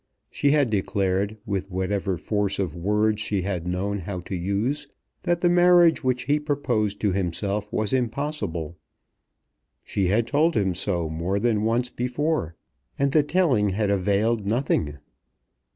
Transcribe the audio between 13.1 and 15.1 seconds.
the telling had availed nothing.